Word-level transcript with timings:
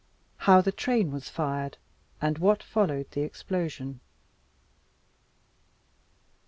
How 0.49 0.61
the 0.61 0.71
Train 0.71 1.11
was 1.11 1.29
fired, 1.29 1.77
and 2.19 2.39
what 2.39 2.63
followed 2.63 3.11
the 3.11 3.21
Explosion. 3.21 3.99